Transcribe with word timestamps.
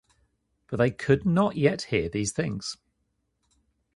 But 0.65 0.77
they 0.77 0.89
could 0.89 1.27
not 1.27 1.57
yet 1.57 1.83
hear 1.83 2.09
these 2.09 2.31
things. 2.31 2.75